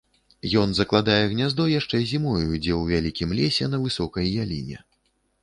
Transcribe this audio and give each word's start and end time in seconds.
Ён 0.61 0.71
закладае 0.77 1.17
гняздо 1.33 1.67
яшчэ 1.79 1.99
зімою 2.13 2.33
дзе 2.63 2.73
ў 2.79 2.81
вялікім 2.93 3.37
лесе 3.41 3.71
на 3.75 3.83
высокай 3.87 4.35
яліне. 4.47 4.77